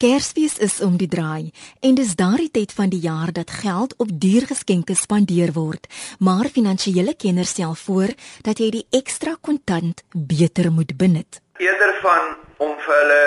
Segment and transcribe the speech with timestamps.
[0.00, 1.50] Kersfees is om die draai
[1.84, 5.88] en dis daardie tyd van die jaar dat geld op duur geskenke spandeer word,
[6.24, 8.14] maar finansiële kenners stel voor
[8.46, 11.42] dat jy die ekstra kontant beter moet benut.
[11.60, 12.32] Eerder van
[12.64, 13.26] om vir hulle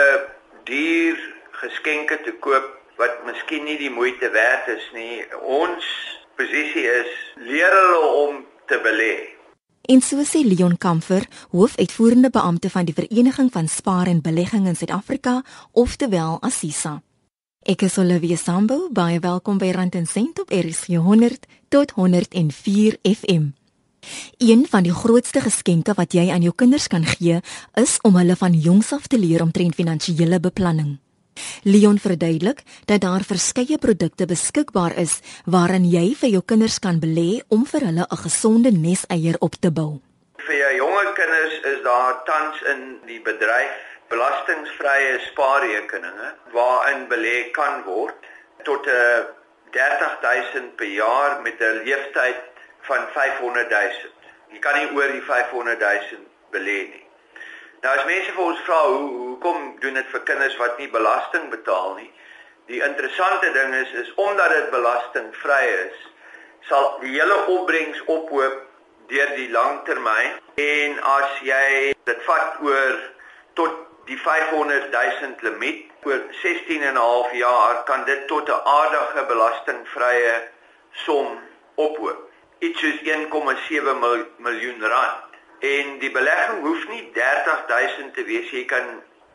[0.72, 1.22] duur
[1.62, 5.22] geskenke te koop wat miskien nie die moeite werd is nie.
[5.46, 5.86] Ons
[6.42, 7.14] posisie is
[7.54, 9.14] leer hulle om te belê.
[9.84, 14.78] En so sê Leon Kamfer, hoofuitvoerende beampte van die Vereniging van Spaar en Belegging in
[14.80, 15.42] Suid-Afrika,
[15.72, 17.02] oftewel Assisa.
[17.68, 22.98] Ek is Olivia Sambo, baie welkom by Rand en Sent op RSG 100 tot 104
[23.04, 23.52] FM.
[24.40, 27.44] Een van die grootste geskenke wat jy aan jou kinders kan gee,
[27.76, 31.03] is om hulle van jongs af te leer omtrent finansiële beplanning.
[31.64, 37.40] Leon verduidelik dat daar verskeie produkte beskikbaar is waarin jy vir jou kinders kan belê
[37.48, 40.02] om vir hulle 'n gesonde neseier op te bou.
[40.48, 43.72] Vir jou jonger kinders is daar tans in die bedryf
[44.10, 48.16] belastingvrye spaarrekeninge waarin belê kan word
[48.64, 49.24] tot 'n uh,
[49.72, 52.42] 30000 per jaar met 'n leeftyd
[52.82, 54.12] van 500000.
[54.52, 57.03] Jy kan nie oor die 500000 belê nie.
[57.84, 61.50] Nou as mense vir ons vra hoe hoekom doen dit vir kinders wat nie belasting
[61.52, 62.08] betaal nie?
[62.72, 65.98] Die interessante ding is is omdat dit belastingvry is,
[66.70, 68.62] sal die hele opbrengs ophoop
[69.12, 72.96] deur die langtermyn en as jy dit vat oor
[73.60, 73.76] tot
[74.08, 79.28] die 500 000 limiet oor 16 en 'n half jaar kan dit tot 'n aardige
[79.34, 80.40] belastingvrye
[81.04, 81.36] som
[81.76, 82.32] ophoop.
[82.60, 84.00] Iets soos 1,7
[84.38, 85.33] miljoen rand.
[85.64, 88.88] En die belegging hoef nie 30000 te wees, jy kan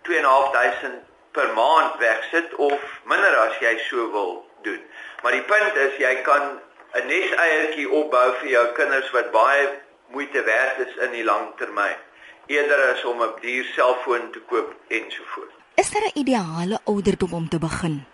[0.08, 4.80] 2500 per maand wegsit of minder as jy so wil doen.
[5.22, 6.58] Maar die punt is jy kan
[6.98, 9.68] 'n neseiertjie opbou vir jou kinders wat baie
[10.08, 11.96] moeite werd is in die lang termyn
[12.46, 15.54] eerder as om 'n duur selfoon te koop ensovoorts.
[15.74, 18.04] Is daar 'n ideale ouderdom om te begin?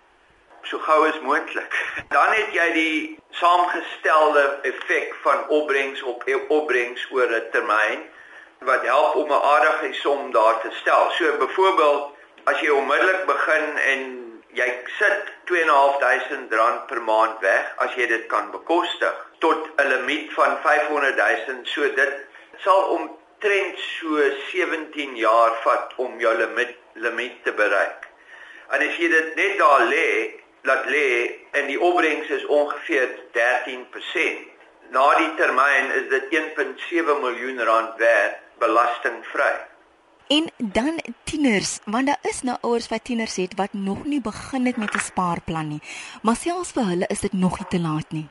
[0.65, 1.75] So gou as moontlik.
[2.17, 8.05] Dan het jy die saamgestelde effek van opbrengs op opbrengs oor 'n termyn
[8.65, 11.11] wat help om 'n aardige som daar te stel.
[11.11, 12.13] So byvoorbeeld
[12.45, 14.01] as jy onmiddellik begin en
[14.55, 20.33] jy sit 2.500 rand per maand weg as jy dit kan bekostig tot 'n limiet
[20.33, 22.15] van 500 000 so dit
[22.65, 28.07] sal omtrent so 17 jaar vat om jou limiet limiet te bereik.
[28.71, 34.53] En as jy dit net daar lê laat lê en die opbrengs is ongeveer 13%.
[34.95, 39.53] Na die termyn is dit 1.7 miljoen rand werd belastingvry.
[40.27, 44.67] En dan tieners, want daar is nou ouers wat tieners het wat nog nie begin
[44.67, 45.83] het met 'n spaarplan nie.
[46.23, 48.29] Maar selfs vir hulle is dit nog nie te laat nie.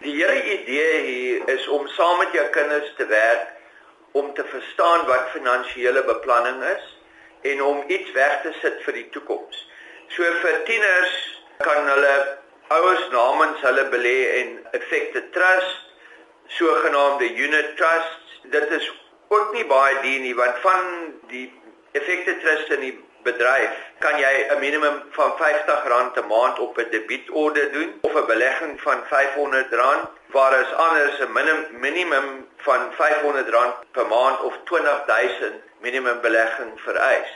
[0.00, 3.52] Die hele idee hier is om saam met jou kinders te werk
[4.12, 6.98] om te verstaan wat finansiële beplanning is
[7.40, 9.68] en om iets weg te sit vir die toekoms.
[10.08, 12.38] So vir tieners kan hulle
[12.68, 15.80] ouers namens hulle belê en effekte trust,
[16.46, 18.40] sogenaamde unit trusts.
[18.42, 18.92] Dit is
[19.28, 20.88] ook nie baie duur nie want van
[21.30, 21.46] die
[21.92, 22.94] effekte trust in die
[23.24, 28.26] bedryf kan jy 'n minimum van R50 'n maand op 'n debietorde doen of 'n
[28.26, 35.54] belegging van R500 waar is anders 'n minimum minimum van R500 per maand of 20000
[35.80, 37.30] minimum belegging vereis.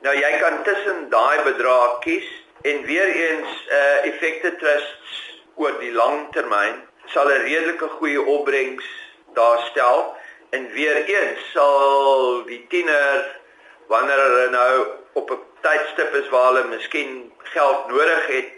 [0.00, 2.28] Nou jy kan tussen daai bedrae kies
[2.62, 5.12] En weer eens uh effekte trusts
[5.54, 6.76] oor die lang termyn
[7.10, 8.86] sal 'n redelike goeie opbrengs
[9.34, 10.14] daar stel
[10.50, 13.40] en weer eens sal die tiener
[13.88, 18.50] wanneer hulle nou op 'n tydstip is waar hulle miskien geld nodig het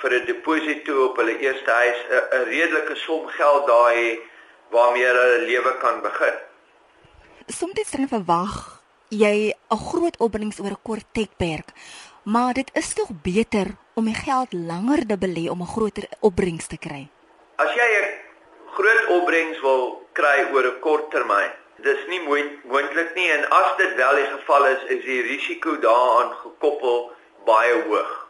[0.00, 4.18] vir 'n deposito op hulle eerste huis 'n redelike som geld daar hê
[4.70, 6.36] waarmee hulle lewe kan begin.
[7.46, 11.68] Soms dan verwag jy 'n groot opbrengs oor 'n kort tydperk
[12.22, 16.66] maar dit is tog beter om die geld langer te belê om 'n groter opbrengs
[16.66, 17.08] te kry.
[17.56, 18.08] As jy 'n
[18.76, 22.20] groot opbrengs wil kry oor 'n kort termyn, dis nie
[22.64, 27.12] moontlik nie en as dit wel die geval is, is die risiko daaraan gekoppel
[27.44, 28.28] baie hoog.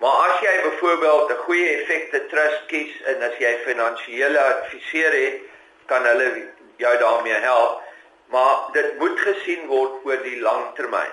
[0.00, 5.40] Maar as jy byvoorbeeld 'n goeie effekte trust kies en as jy finansiële adviseur het,
[5.86, 7.80] kan hulle jou daarmee help,
[8.26, 11.12] maar dit moet gesien word oor die lang termyn.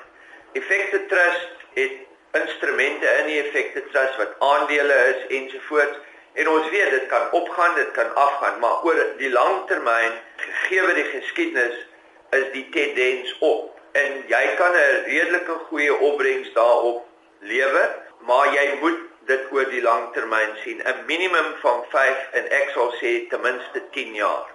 [0.53, 5.97] Effekte trust het instrumente in die effekte trust wat aandele is ensovoorts
[6.33, 10.93] en ons weet dit kan opgaan dit kan afgaan maar oor die lang termyn gegee
[10.99, 11.77] die geskiedenis
[12.37, 13.73] is die tendens op.
[13.97, 17.05] En jy kan 'n redelike goeie opbrengs daarop
[17.39, 17.89] lewer
[18.19, 20.81] maar jy moet dit oor die lang termyn sien.
[20.85, 24.45] 'n minimum van 5 en ek sal sê ten minste 10 jaar.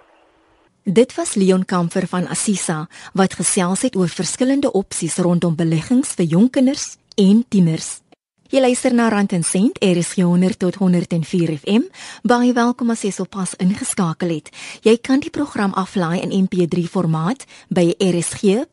[0.83, 6.25] Dit was Leon Kamfer van Assisa wat gesels het oor verskillende opsies rondom beleggings vir
[6.25, 8.05] jonk kinders en tieners.
[8.53, 11.81] Jy luister na Rand en Sent, RSG 100 tot 104 FM.
[12.23, 14.49] Baie welkom as jy sopas ingeskakel het.
[14.85, 18.67] Jy kan die program aflaai in MP3 formaat by rsg.co.za.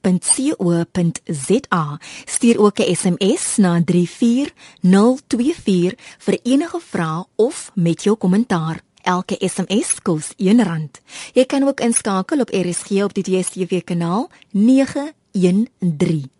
[2.27, 8.81] Stuur ook 'n SMS na 34024 vir enige vrae of met jou kommentaar.
[9.03, 10.91] Elke SMS kos R1.
[11.33, 16.31] Jy kan ook inskakel op RSG op die DStv kanaal 913.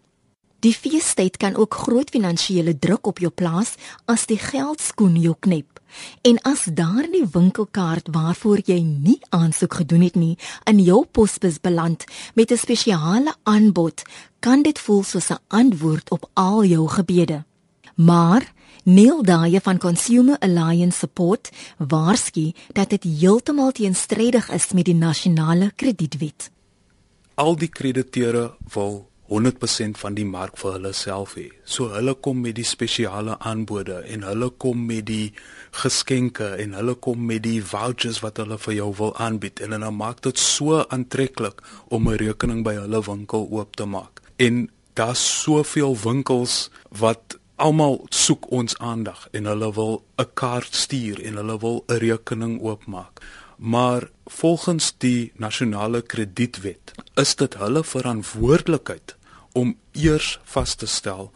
[0.62, 3.74] Die feestyd kan ook groot finansiële druk op jou plaas
[4.06, 5.80] as die geldskoen jou knep.
[6.22, 10.36] En as daardie winkelkaart waarvoor jy nie aansoek gedoen het nie,
[10.70, 12.04] in jou posbus beland
[12.34, 14.02] met 'n spesiale aanbod,
[14.38, 17.44] kan dit voel soos 'n antwoord op al jou gebede.
[17.94, 18.52] Maar
[18.84, 25.72] Neil Daye van Consumer Alliance Support waarsku dat dit heeltemal teenstrydig is met die nasionale
[25.76, 26.50] kredietwet.
[27.34, 31.49] Al die krediteure wil 100% van die mark vir hulle self hê.
[31.64, 35.32] So hulle kom met die spesiale aanbode en hulle kom met die
[35.82, 39.88] geskenke en hulle kom met die vouchers wat hulle vir jou wil aanbied en dan
[39.96, 44.20] maak dit so aantreklik om 'n rekening by hulle winkel oop te maak.
[44.37, 51.23] En daar's soveel winkels wat almal soek ons aandag en hulle wil 'n kaart stuur
[51.25, 53.20] en hulle wil 'n rekening oopmaak
[53.62, 59.17] maar volgens die nasionale kredietwet is dit hulle verantwoordelikheid
[59.52, 61.31] om eers vas te stel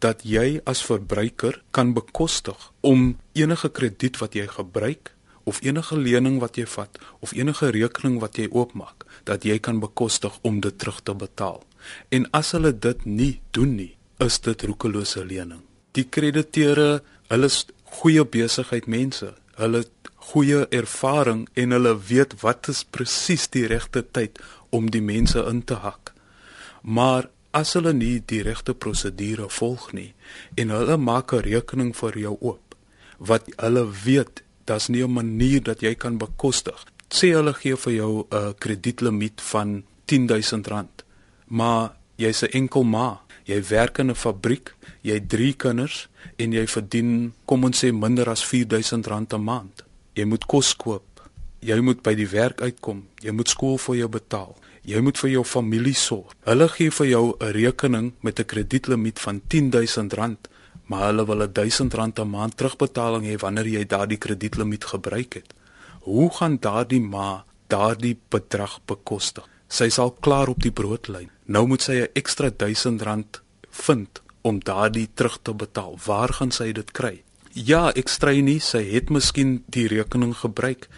[0.00, 5.12] dat jy as verbruiker kan bekostig om enige krediet wat jy gebruik
[5.44, 9.80] of enige lening wat jy vat of enige rekening wat jy oopmaak dat jy kan
[9.80, 11.60] bekostig om dit terug te betaal.
[12.08, 15.62] En as hulle dit nie doen nie, is dit roekelose lening.
[15.96, 17.00] Die krediteure,
[17.32, 17.64] hulle is
[18.00, 19.32] goeie besigheid mense.
[19.58, 19.84] Hulle
[20.30, 24.38] goeie ervaring en hulle weet wat is presies die regte tyd
[24.70, 26.12] om die mense in te hak.
[26.82, 30.12] Maar as hulle nie die regte prosedure volg nie
[30.60, 32.74] en hulle maak 'n rekening vir jou oop
[33.18, 36.86] wat hulle weet daar's nie 'n manier dat jy kan bekostig.
[37.10, 41.04] Sê hulle gee vir jou 'n kredietlimiet van R10000
[41.46, 43.20] maar jy's 'n enkel ma.
[43.44, 47.92] Jy werk in 'n fabriek jy het 3 kinders en jy verdien kom ons sê
[47.92, 49.84] minder as R4000 'n maand.
[50.14, 51.02] Jy moet kos koop
[51.60, 55.30] jy moet by die werk uitkom jy moet skool vir jou betaal Jy moet vir
[55.30, 56.32] jou familie sorg.
[56.48, 60.48] Hulle gee vir jou 'n rekening met 'n kredietlimiet van R10000,
[60.86, 65.54] maar hulle wil R1000 'n maand terugbetaling hê wanneer jy daardie kredietlimiet gebruik het.
[66.00, 69.44] Hoe gaan daardie ma daardie bedrag bekostig?
[69.68, 71.30] Sy sal klaar op die broodlyn.
[71.46, 75.98] Nou moet sy 'n ekstra R1000 vind om daardie terug te betaal.
[76.06, 77.22] Waar gaan sy dit kry?
[77.52, 80.88] Ja, ek strei nie, sy het miskien die rekening gebruik.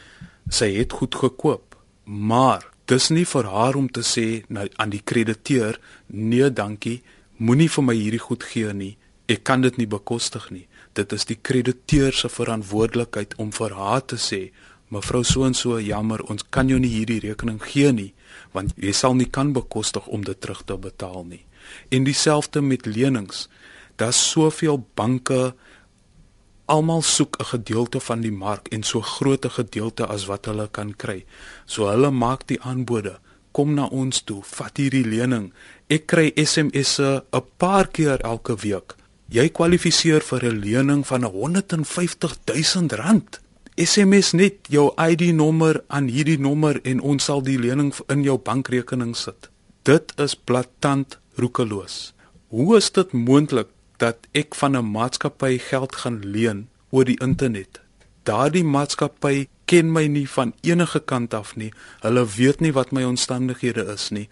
[0.49, 5.03] Sy het goed gekoop, maar dis nie vir haar om te sê nou aan die
[5.05, 7.01] krediteur nee dankie
[7.39, 8.97] moenie vir my hierdie goed gee nie.
[9.29, 10.67] Ek kan dit nie bekostig nie.
[10.95, 14.51] Dit is die krediteur se verantwoordelikheid om vir haar te sê
[14.93, 18.13] mevrou so en so jammer ons kan jou nie hierdie rekening gee nie
[18.53, 21.45] want jy sal nie kan bekostig om dit terug te betaal nie.
[21.91, 23.49] En dieselfde met lenings.
[23.97, 25.55] Daar's soveel banke
[26.67, 30.69] almal soek 'n gedeelte van die mark en so groot 'n gedeelte as wat hulle
[30.71, 31.25] kan kry.
[31.67, 33.19] So hulle maak die aanbode,
[33.53, 35.53] kom na ons toe, vat hierdie lening.
[35.89, 38.95] Ek kry SMS'e 'n paar keer elke week.
[39.29, 43.41] Jy kwalifiseer vir 'n lening van 150 000 rand.
[43.77, 49.17] SMS net jou ID-nommer aan hierdie nommer en ons sal die lening in jou bankrekening
[49.17, 49.49] sit.
[49.83, 52.13] Dit is blaatant roekeloos.
[52.49, 53.69] Hoe is dit moontlik
[54.03, 57.81] dat ek van 'n maatskappy geld gaan leen oor die internet.
[58.23, 61.73] Daardie maatskappy ken my nie van enige kant af nie.
[62.01, 64.29] Hulle weet nie wat my omstandighede is nie.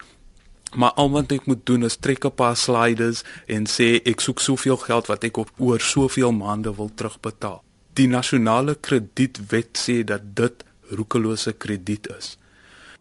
[0.75, 4.39] Maar al wat ek moet doen is trek 'n paar sliders en sê ek soek
[4.39, 7.63] soveel geld wat ek op oor soveel maande wil terugbetaal.
[7.93, 12.37] Die nasionale kredietwet sê dat dit roekelose krediet is.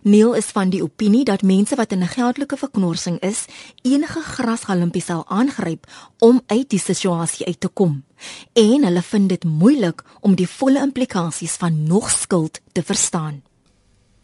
[0.03, 3.45] Neil is van die opinie dat mense wat in 'n geldelike verknorsing is,
[3.83, 5.87] enige grasgalmpie sal aangryp
[6.19, 8.05] om uit die situasie uit te kom.
[8.53, 13.43] En hulle vind dit moeilik om die volle implikasies van nog skuld te verstaan.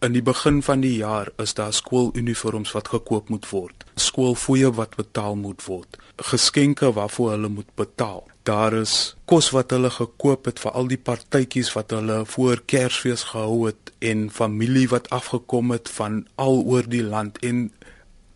[0.04, 4.96] In die begin van die jaar is daar skooluniforms wat gekoop moet word, skoolfooie wat
[4.96, 10.60] betaal moet word, geskenke waarvoor hulle moet betaal daar is kos wat hulle gekoop het
[10.62, 15.90] vir al die partytjies wat hulle voor Kersfees gehou het en familie wat afgekom het
[15.96, 17.66] van al oor die land en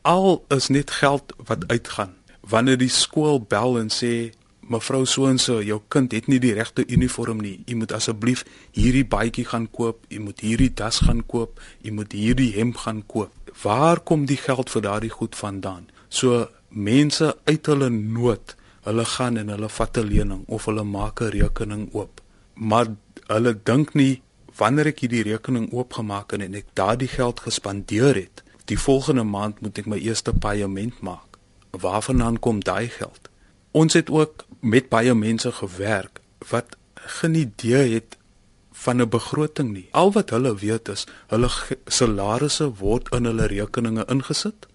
[0.02, 2.16] al is net geld wat uitgaan.
[2.40, 4.32] Wanneer die skool bel en sê
[4.70, 7.58] mevrou so en so, jou kind het nie die regte uniform nie.
[7.66, 8.44] U moet asseblief
[8.76, 13.02] hierdie baadjie gaan koop, u moet hierdie das gaan koop, u moet hierdie hemp gaan
[13.06, 13.34] koop.
[13.62, 15.90] Waar kom die geld vir daardie goed vandaan?
[16.08, 21.20] So mense uit hulle nood Hulle gaan en hulle vat 'n lening of hulle maak
[21.20, 22.20] 'n rekening oop.
[22.54, 22.86] Maar
[23.26, 24.22] hulle dink nie
[24.56, 29.60] wanneer ek hierdie rekening oopgemaak het en ek daardie geld gespandeer het, die volgende maand
[29.60, 31.38] moet ek my eerste paaiement maak.
[31.70, 33.29] Waarvandaan kom daai geld?
[33.70, 38.16] Ons het ook met baie mense gewerk wat geen idee het
[38.72, 39.88] van 'n begroting nie.
[39.90, 41.48] Al wat hulle weet is hulle
[41.86, 44.66] salarisse word in hulle rekeninge ingesit.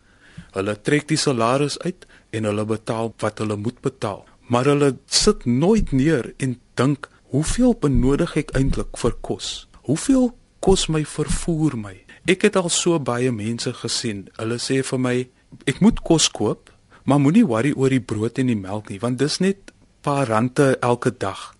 [0.51, 4.25] Hulle trek die salaris uit en hulle betaal wat hulle moet betaal.
[4.47, 9.67] Maar hulle sit nooit neer en dink, hoeveel benodig ek eintlik vir kos?
[9.81, 11.95] Hoeveel kos my vervoer my?
[12.25, 14.29] Ek het al so baie mense gesien.
[14.37, 15.29] Hulle sê vir my,
[15.65, 16.71] ek moet kos koop,
[17.05, 19.71] maar moenie worry oor die brood en die melk nie, want dis net
[20.01, 21.53] paar rande elke dag.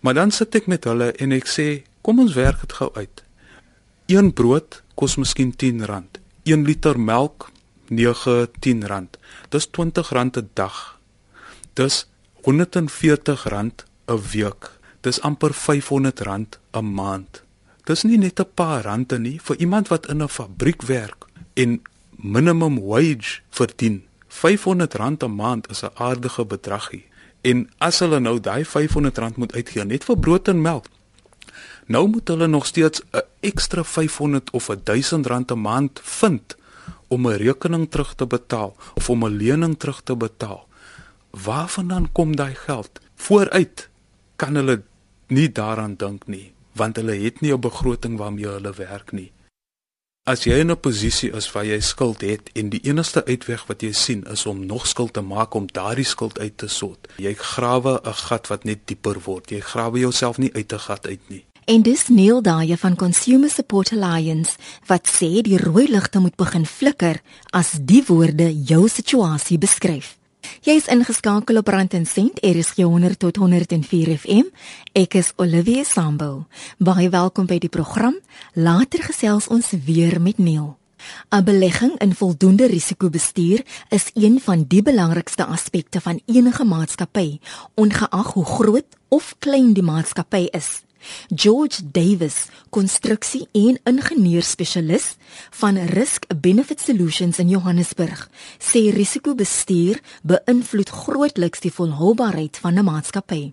[0.00, 3.22] Maar dan sit ek met hulle en ek sê, kom ons werk dit gou uit.
[4.08, 6.20] Een brood kos miskien R10.
[6.48, 7.50] 1 liter melk
[7.90, 9.18] 9-10 rand.
[9.48, 10.98] Dis R20 'n dag.
[11.74, 12.06] Dis
[12.42, 13.46] R140
[14.08, 14.72] 'n week.
[15.00, 17.42] Dis amper R500 'n maand.
[17.84, 21.82] Dis nie net 'n paar rande nie vir iemand wat in 'n fabriek werk en
[22.16, 24.07] minimum wage verdien.
[24.28, 27.04] R500 'n maand is 'n aardige bedragie.
[27.40, 30.86] En as hulle nou daai R500 moet uitgee net vir brood en melk,
[31.86, 36.56] nou moet hulle nog steeds 'n ekstra 500 of 1000 rand 'n maand vind
[37.08, 40.66] om 'n rekening terug te betaal of om 'n lening terug te betaal.
[41.30, 43.00] Waarvandaan kom daai geld?
[43.14, 43.88] Vooruit
[44.36, 44.82] kan hulle
[45.26, 49.32] nie daaraan dink nie, want hulle het nie 'n begroting waarmee hulle werk nie.
[50.28, 53.80] As jy in 'n posisie is waar jy skuld het en die enigste uitweg wat
[53.80, 57.34] jy sien is om nog skuld te maak om daardie skuld uit te sort, jy
[57.34, 59.50] grawe 'n gat wat net dieper word.
[59.50, 61.44] Jy grawe jouself nie uit 'n gat uit nie.
[61.64, 64.56] En dis Neil Daye van Consumer Support Alliance
[64.86, 67.20] wat sê die rooi ligte moet begin flikker
[67.50, 70.18] as die woorde jou situasie beskryf.
[70.66, 74.48] Jy is ingeskakel op Rand en Sent, RSG 100 tot 104 FM.
[74.98, 76.48] Ek is Olivia Sambo.
[76.82, 78.16] Baie welkom by die program.
[78.58, 80.74] Later gesels ons weer met Neil.
[81.30, 87.38] 'n Belegging in voldoende risikobestuur is een van die belangrikste aspekte van enige maatskappy,
[87.74, 90.82] ongeag hoe groot of klein die maatskappy is.
[91.34, 95.16] George Davis, konstruksie en ingenieur-spesialis
[95.60, 98.28] van Risk Benefit Solutions in Johannesburg,
[98.58, 103.52] sê risikobestuur beïnvloed grootliks die volhoubaarheid van 'n maatskappy.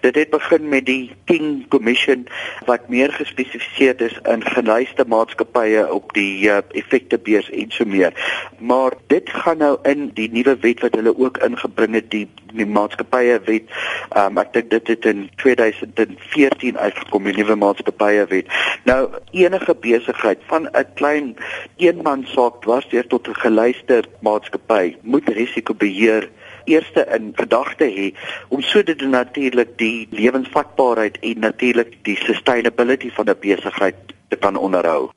[0.00, 2.26] Dit het begin met die King Commission
[2.64, 8.12] wat meer gespesifiseer is in geluiste maatskappye op die uh, effektebeurs en so meer.
[8.58, 12.66] Maar dit gaan nou in die nuwe wet wat hulle ook ingebring het die die
[12.66, 13.72] maatskappye wet.
[14.16, 18.52] Um, ek dink dit het in 2014 uitgekom die nuwe maatskappye wet.
[18.88, 19.00] Nou
[19.32, 21.36] enige besigheid van 'n klein
[21.76, 26.28] eenmansaak dwarsdeur tot 'n geluiste maatskappy moet risikobeheer
[26.66, 28.12] eerste in gedagte hê
[28.48, 33.96] om sodoende natuurlik die lewensvatbaarheid en natuurlik die sustainability van 'n besigheid
[34.28, 35.10] te kan onderhou.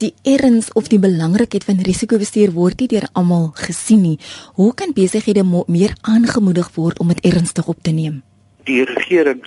[0.00, 4.18] Die erns of die belangrikheid van risikobestuur word nie deur almal gesien nie.
[4.54, 8.22] Hoe kan besighede meer aangemoedig word om dit ernstig op te neem?
[8.64, 9.42] Die regering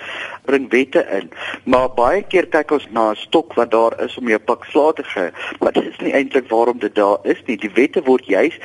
[0.45, 1.29] bring wette in,
[1.63, 4.95] maar baie keer kyk ons na 'n stok wat daar is om jou pak slaag
[4.95, 7.57] te gee, maar dit is nie eintlik waarom dit daar is nie.
[7.57, 8.57] Die wette word juis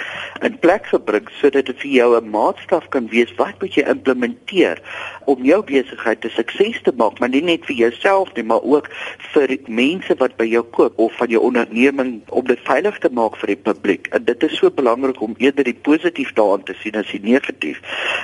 [0.43, 4.79] in plek gebring sodat dit vir jou 'n maatstaf kan wees wat moet jy implementeer
[5.25, 8.89] om jou besigheid 'n sukses te maak, maar nie net vir jouself nie, maar ook
[9.33, 13.37] vir mense wat by jou koop of van jou onderneming om dit veilig te maak
[13.37, 14.07] vir die publiek.
[14.13, 17.81] En dit is so belangrik om eerder die positief daaraan te sien as die negatief.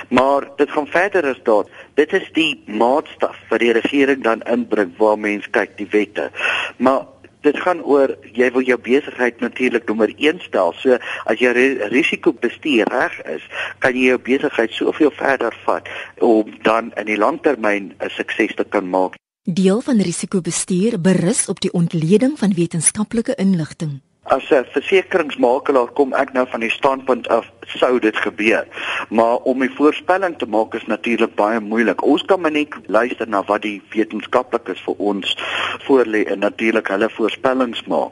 [0.09, 1.73] Maar dit gaan verder as dit.
[1.95, 6.29] Dit is die maatstaf wat die regering dan inbring waar mense kyk die wette.
[6.77, 7.05] Maar
[7.45, 10.73] dit gaan oor jy wil jou besigheid natuurlik nommer 1 stel.
[10.81, 10.97] So
[11.29, 11.53] as jy
[11.93, 13.45] risikobestuur reg is,
[13.79, 15.87] kan jy jou besigheid soveel verder vat
[16.19, 19.15] om dan in die langtermyn 'n sukses te kan maak.
[19.45, 24.01] Deel van risikobestuur berus op die ontleding van wetenskaplike inligting.
[24.27, 28.65] As 'n versekeringsmakelaar kom ek nou van die standpunt af sou dit gebeur.
[29.09, 32.03] Maar om 'n voorspelling te maak is natuurlik baie moeilik.
[32.03, 35.37] Ons kan maar net luister na wat die wetenskaplikes vir ons
[35.85, 38.11] voorlê en natuurlik hulle voorspellings maak.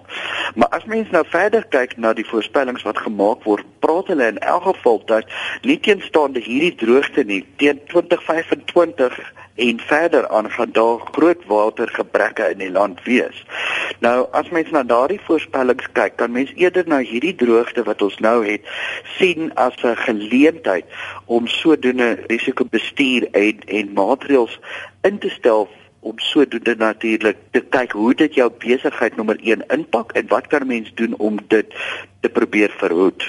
[0.55, 4.37] Maar as mens nou verder kyk na die voorspellings wat gemaak word, praat hulle in
[4.37, 5.25] elk geval dat
[5.61, 12.57] nie teenstaande hierdie droogte nie teen 2025 en verder aan gaan daar groot watergebreke in
[12.57, 13.45] die land wees.
[14.03, 18.17] Nou as mens na daardie voorspellings kyk, kan mens eerder na hierdie droogte wat ons
[18.25, 18.65] nou het
[19.15, 20.85] sien as 'n geleentheid
[21.25, 24.59] om sodoende risikobestuur en en maatreëls
[25.01, 25.69] in te stel
[25.99, 30.67] om sodoende natuurlik te kyk hoe dit jou besigheid nommer 1 impak en wat kan
[30.67, 31.67] mens doen om dit
[32.19, 33.23] te probeer verhoed.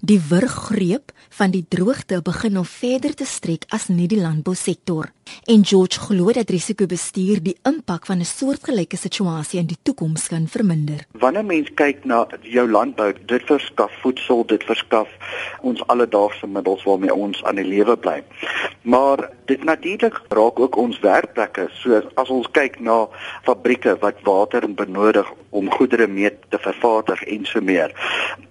[0.00, 5.08] Die wurggreep van die droogte begin nou verder te strek as net die landbousektor.
[5.50, 10.46] En George glo dat risikobestuur die impak van 'n soortgelyke situasie in die toekoms kan
[10.46, 11.06] verminder.
[11.18, 15.08] Wanneer mens kyk na jou landbou, dit verskaf voedsel, dit verskaf
[15.60, 18.22] ons alledaagse middels waarmee ons aan die lewe bly.
[18.82, 21.68] Maar dit natuurlik raak ook ons werkplekke.
[21.80, 23.06] So as ons kyk na
[23.46, 27.94] fabrieke wat water benodig om goedere mee te vervaardig en so meer.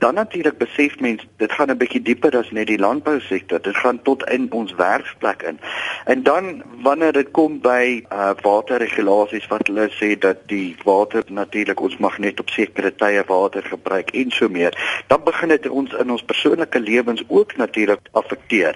[0.02, 3.62] Dan natuurlik besef mens dit gaan 'n bietjie dieper as net die landbousektor.
[3.62, 5.60] Dit gaan tot in ons werksplek in.
[6.06, 11.80] En dan wanneer dit kom by uh, waterregulasies wat hulle sê dat die water natuurlik
[11.80, 15.94] ons mag net op sekere tye water gebruik en so meer, dan begin dit ons
[15.94, 18.76] in ons persoonlike lewens ook natuurlik affekteer.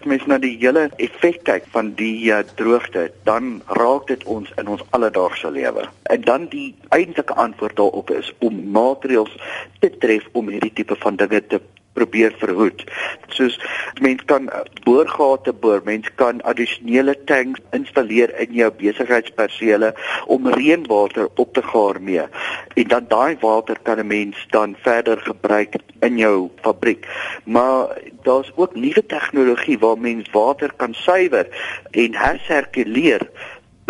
[0.00, 4.52] As mens na die hele effek kyk van die uh, droogte, dan raak dit ons
[4.56, 5.88] in ons alledaagse lewe.
[6.02, 9.36] En dan die eintlike antwoord daarop is om maatreëls
[9.78, 11.60] te tref om hierdie tipe van dinge te
[11.92, 12.84] probeer verhoed.
[13.28, 13.58] Soos
[14.00, 14.48] mense kan
[14.84, 19.92] boorgate boor, mense kan addisionele tanks installeer in jou besigheidspersele
[20.26, 22.26] om reënwater op te gaar mee.
[22.74, 27.06] En dan daai water kan 'n mens dan verder gebruik in jou fabriek.
[27.44, 31.46] Maar daar's ook nuwe tegnologie waar mens water kan suiwer
[31.90, 33.30] en hersirkuleer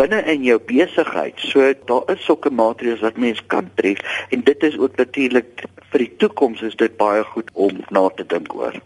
[0.00, 1.40] binne in jou besigheid.
[1.50, 4.00] So daar is sulke maatreëls wat mens kan tref
[4.32, 8.24] en dit is ook natuurlik vir die toekoms is dit baie goed om na te
[8.24, 8.78] dink oor.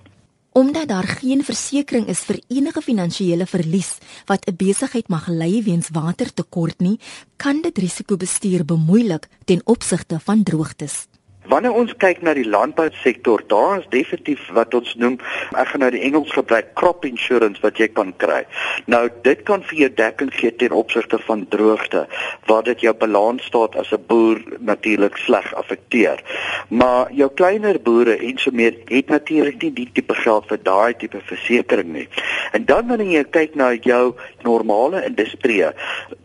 [0.54, 5.90] Omdat daar geen versekerings is vir enige finansiële verlies wat 'n besigheid mag ly weens
[5.90, 6.98] watertekort nie,
[7.36, 11.06] kan dit risikobestuur bemoeilik ten opsigte van droogtes.
[11.44, 15.18] Wanneer ons kyk na die landbousektor, daar is definitief wat ons noem,
[15.52, 18.40] ek gaan nou die Engels gebruik, crop insurance wat jy kan kry.
[18.88, 22.06] Nou dit kan vir jou dekking gee ten opsigte van droogte,
[22.48, 26.22] waar dit jou balansstaat as 'n boer natuurlik sleg affekteer.
[26.68, 30.94] Maar jou kleiner boere en so meer het natuurlik nie die tipe geld vir daai
[30.96, 32.08] tipe versekerings nie.
[32.52, 35.64] En dan wanneer jy kyk na jou normale industrie,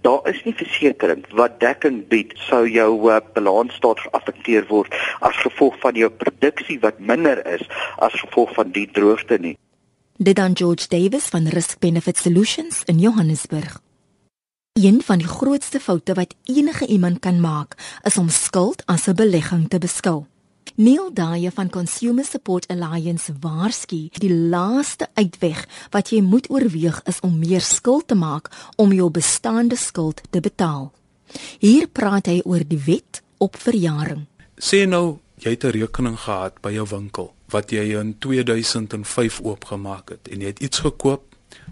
[0.01, 5.79] daar is nie versekerings wat dekking bied sou jou uh, balansstaat geaffekteer word as gevolg
[5.79, 7.65] van jou produksie wat minder is
[7.97, 9.57] as gevolg van die droogte nie.
[10.17, 13.81] Dit dan George Davis van Risk Benefit Solutions in Johannesburg.
[14.73, 19.15] Een van die grootste foute wat enige iemand kan maak, is om skuld as 'n
[19.15, 20.25] belegging te beskou.
[20.75, 27.19] Neil Daaye van Consumer Support Alliance waarsku, die laaste uitweg wat jy moet oorweeg is
[27.19, 30.91] om meer skuld te maak om jou bestaande skuld te betaal.
[31.59, 34.25] Hier praat hy oor die wet op verjaring.
[34.59, 40.09] Sê nou jy het 'n rekening gehad by jou winkel wat jy in 2005 oopgemaak
[40.09, 41.23] het en jy het iets gekoop,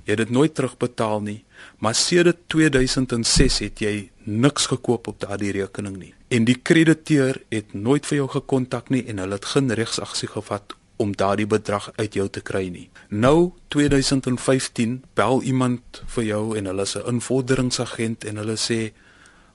[0.06, 1.44] jy het dit nooit terugbetaal nie,
[1.78, 6.14] maar sedert 2006 het jy niks gekoop op daardie rekening nie.
[6.28, 10.74] En die krediteur het nooit vir jou gekontak nie en hulle het geen regsaksie gevat
[10.96, 12.90] om daardie bedrag uit jou te kry nie.
[13.10, 18.92] Nou 2015 bel iemand vir jou en hulle is 'n invorderingsagent en hulle sê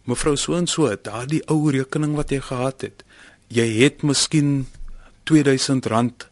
[0.05, 3.05] mevrou so en so, daardie ou rekening wat jy gehad het,
[3.53, 4.67] jy het miskien
[5.29, 6.29] R2000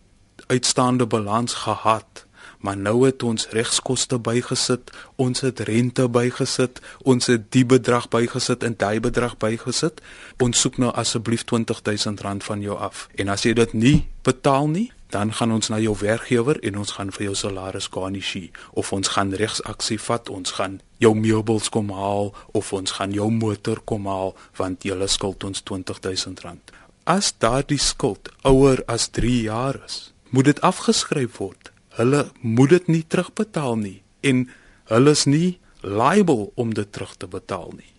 [0.47, 2.25] uitstaande balans gehad,
[2.59, 8.65] maar nou het ons regskoste bygesit, ons het rente bygesit, ons het die bedrag bygesit
[8.65, 10.01] en daai bedrag bygesit.
[10.41, 13.09] Ons soek nou asseblief R20000 van jou af.
[13.17, 16.93] En as jy dit nie betaal nie, dan gaan ons na jou werkgewer en ons
[16.97, 21.91] gaan vir jou salaris garnisie of ons gaan regsaksie vat, ons gaan jou meubels kom
[21.91, 27.79] haal of ons gaan jou motor kom haal want jy skuld ons R20000 as daardie
[27.79, 31.73] skuld ouer as 3 jaar is, moet dit afgeskryf word.
[31.99, 34.49] Hulle moet dit nie terugbetaal nie en
[34.91, 37.93] hulle is nie liable om dit terug te betaal nie.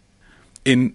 [0.63, 0.91] En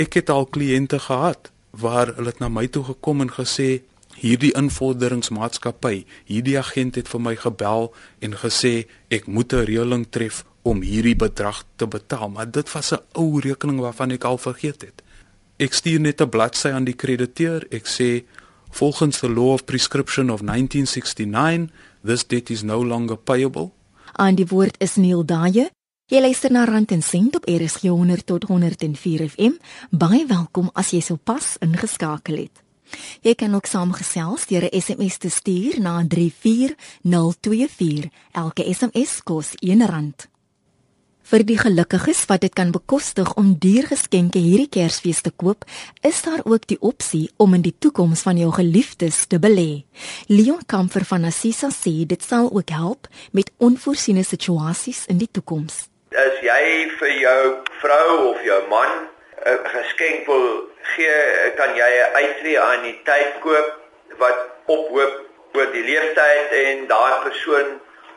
[0.00, 3.82] ek het al kliënte gehad waar hulle na my toe gekom en gesê
[4.16, 7.90] hierdie invorderingsmaatskappy, hierdie agent het vir my gebel
[8.24, 12.92] en gesê ek moet 'n reëling tref om hierdie bedrag te betaal, maar dit was
[12.92, 15.02] 'n ou rekening waarvan ek al vergeet het.
[15.56, 17.66] Ek stuur net 'n bladsy aan die krediteur.
[17.70, 18.24] Ek sê
[18.70, 21.70] volgens the law of prescription of 1969,
[22.04, 23.70] this debt is no longer payable.
[24.12, 25.70] Aan die woord is Neil Daye.
[26.06, 29.52] Jy luister na Rand en Sent op RSG 100 tot 104 FM.
[29.90, 32.62] Baie welkom as jy sopas ingeskakel het.
[33.22, 38.10] Jy kan ook saamgesels deur 'n SMS te stuur na 34024.
[38.32, 40.35] Elke SMS kos R1
[41.26, 45.64] vir die gelukkiges wat dit kan bekostig om duur geskenke hierdie Kersfees te koop,
[46.06, 49.82] is daar ook die opsie om in die toekoms van jou geliefdes te belê.
[50.30, 55.86] Leon Kamfer van Assisa sê dit sal ook help met onvoorsiene situasies in die toekoms.
[56.14, 56.62] As jy
[57.00, 57.42] vir jou
[57.82, 59.10] vrou of jou man
[59.46, 61.18] 'n geskenk wil gee,
[61.58, 63.68] kan jy 'n uittreë aan die tyd koop
[64.18, 65.14] wat ophoop
[65.54, 67.68] oor die leeftyd en daai persoon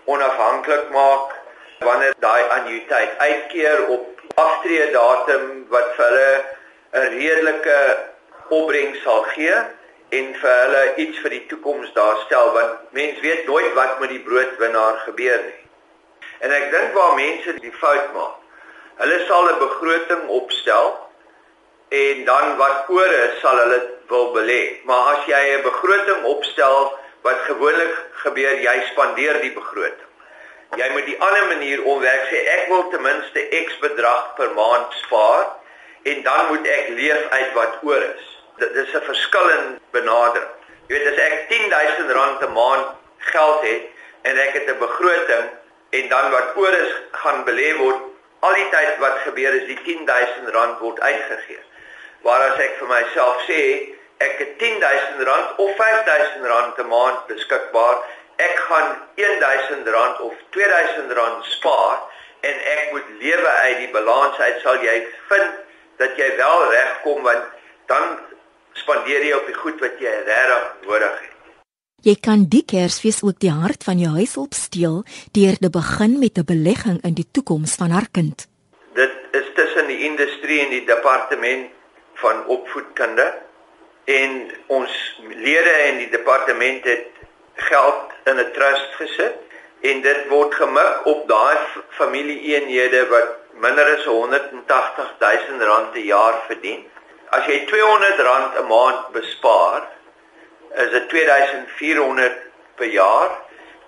[0.06, 1.39] onafhanklik maak
[1.80, 6.32] wanneer daai annuïteit uitkeer op aftree datum wat vir hulle
[6.94, 7.80] 'n redelike
[8.50, 9.56] opbrengs sal gee
[10.10, 14.24] en vir hulle iets vir die toekoms daarstel want mens weet nooit wat met die
[14.30, 15.60] broodwinnaar gebeur nie.
[16.40, 18.36] En ek dink waar mense die fout maak.
[19.04, 20.98] Hulle sal 'n begroting opstel
[21.90, 24.62] en dan wat oor is sal hulle wil belê.
[24.84, 30.09] Maar as jy 'n begroting opstel wat gewoonlik gebeur, jy spandeer die begroting.
[30.78, 34.94] Jy moet die ander manier omwerk sê ek wil ten minste X bedrag per maand
[35.02, 35.48] spaar
[36.12, 38.28] en dan moet ek leef uit wat oor is.
[38.62, 40.52] Dit is 'n verskillende benadering.
[40.88, 42.86] Jy weet as ek 10000 rand 'n maand
[43.18, 43.84] geld het
[44.22, 45.50] en ek het 'n begroting
[45.90, 48.00] en dan wat oor is gaan belê word,
[48.40, 51.64] al die tyd wat gebeur is die 10000 rand word uitgegee.
[52.22, 53.62] Waar as ek vir myself sê
[54.18, 57.98] ek het 10000 rand of 5000 rand 'n maand beskikbaar,
[58.40, 61.98] ek gaan 1000 rand of 2000 rand spaar
[62.48, 64.96] en ek moet lewe uit die balans uit sal jy
[65.32, 65.58] vind
[66.00, 67.50] dat jy wel regkom want
[67.92, 68.16] dan
[68.80, 71.36] spandeer jy op die goed wat jy regtig nodig het.
[72.08, 75.02] Jy kan die Kersfees ook die hart van jou huis opsteel
[75.36, 78.48] deur te begin met 'n belegging in die toekoms van haar kind.
[78.94, 81.68] Dit is tussen die industrie en die departement
[82.14, 83.28] van opvoedkunde
[84.06, 84.32] en
[84.68, 84.92] ons
[85.28, 87.19] lede en die departement het
[87.62, 89.36] geld in 'n trust gesit
[89.82, 91.58] en dit word gemik op daai
[91.90, 96.86] familieeenhede wat minder as 180 000 rand per jaar verdien.
[97.30, 99.88] As jy 200 rand 'n maand bespaar,
[100.76, 102.38] is dit 2400
[102.76, 103.32] per jaar,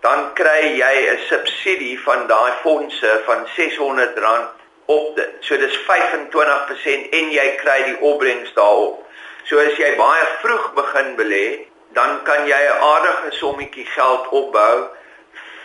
[0.01, 4.49] dan kry jy 'n subsidie van daai fondse van 600 rand
[4.85, 5.29] op dit.
[5.39, 9.05] So dis 25% en jy kry die opbrengs daarop.
[9.43, 11.45] So as jy baie vroeg begin belê,
[11.93, 14.87] dan kan jy 'n aardige sommetjie geld opbou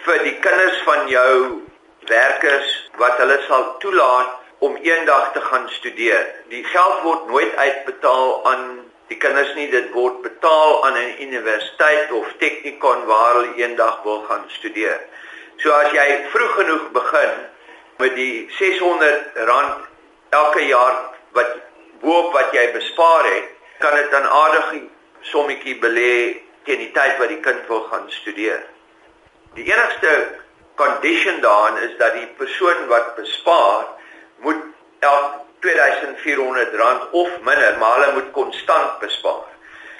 [0.07, 1.63] vir die kinders van jou
[2.07, 6.27] werkers wat hulle sal toelaat om eendag te gaan studeer.
[6.49, 8.65] Die geld word nooit uitbetaal aan
[9.09, 14.25] die kinders nie, dit word betaal aan 'n universiteit of teknikon waar hulle eendag wil
[14.29, 15.01] gaan studeer.
[15.57, 17.31] So as jy vroeg genoeg begin
[17.99, 19.85] met die 600 rand
[20.31, 20.97] elke jaar
[21.33, 21.55] wat
[22.01, 24.81] boop wat jy bespaar het, kan dit 'n aardige
[25.31, 28.63] sommetjie belê teen die tyd wat die kind wil gaan studeer.
[29.55, 30.13] Die enigste
[30.77, 33.87] condition daarin is dat die persoon wat bespaar
[34.45, 34.63] moet
[34.99, 39.47] elk 2400 rand of minder, maar hulle moet konstant bespaar.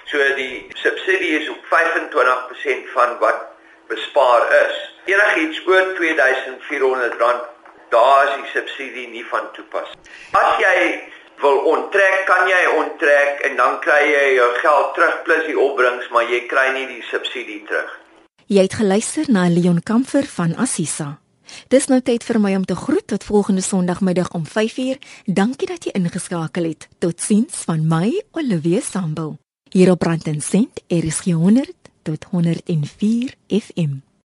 [0.07, 3.41] So die subsidie is op 25% van wat
[3.89, 4.77] bespaar is.
[5.05, 7.43] Enigiets oor 2400 rand,
[7.89, 9.99] daar is die subsidie nie van toepassing.
[10.33, 10.77] As jy
[11.41, 16.09] wil onttrek, kan jy onttrek en dan kry jy jou geld terug plus die opbrengs,
[16.15, 17.93] maar jy kry nie die subsidie terug.
[18.47, 21.17] Jy het geluister na Leon Kamfer van Assisa.
[21.71, 24.99] Dis nou tyd vir my om te groet tot volgende Sondagmiddag om 5uur.
[25.27, 26.89] Dankie dat jy ingeskakel het.
[26.99, 29.37] Totsiens van my, Olivia Sambul.
[29.71, 31.73] Hier op Brand en Sent, is 100
[32.03, 34.06] tot 104 FM.